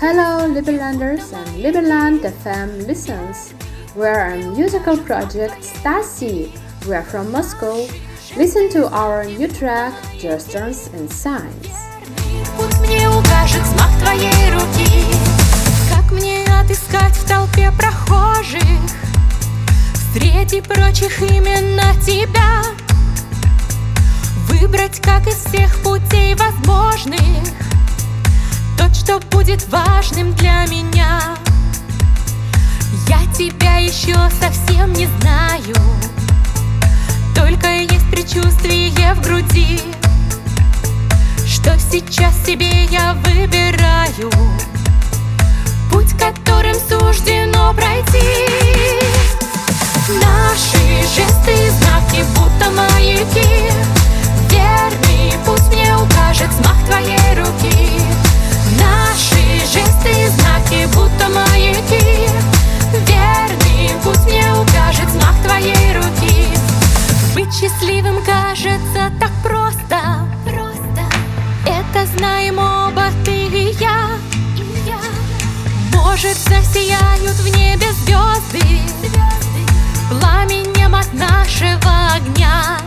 [0.00, 3.52] Hello, Liberlanders and Liberland FM listeners.
[3.94, 6.48] We're a musical project Stasi.
[6.88, 7.86] We're from Moscow.
[8.34, 11.68] Listen to our new track, Gestures and Signs.
[20.14, 22.62] Среди прочих именно тебя
[24.48, 27.59] Выбрать, как из всех путей возможных
[29.10, 31.36] что будет важным для меня.
[33.08, 35.74] Я тебя еще совсем не знаю.
[37.34, 39.80] Только есть предчувствие в груди
[41.44, 44.09] Что сейчас себе я выбираю
[68.00, 70.26] счастливым кажется так просто.
[70.44, 71.02] Просто.
[71.66, 74.08] Это знаем оба ты и я.
[74.56, 74.98] И я.
[75.92, 78.62] Может засияют в небе звезды.
[80.08, 82.78] Пламенем от нашего огня.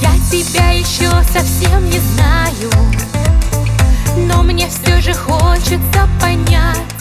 [0.00, 2.70] Я тебя еще совсем не знаю
[4.16, 6.93] Но мне все же хочется понять